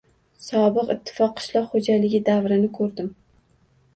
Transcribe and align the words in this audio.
Sobiq 0.43 0.87
ittifoq 0.93 1.35
qishloq 1.41 1.67
xo‘jaligi 1.75 2.21
davrini 2.31 2.73
ko‘rdim 2.79 3.13